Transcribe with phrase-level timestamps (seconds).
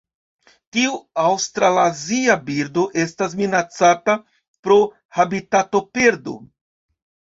[0.75, 4.17] Tiu aŭstralazia birdo estas minacata
[4.69, 4.79] pro
[5.19, 6.39] habitatoperdo.